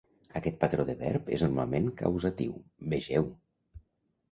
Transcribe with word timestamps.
Aquest 0.37 0.55
patró 0.63 0.85
de 0.87 0.95
verb 1.01 1.29
és 1.37 1.43
normalment 1.45 1.91
causatiu, 2.01 2.57
vegeu. 2.95 3.31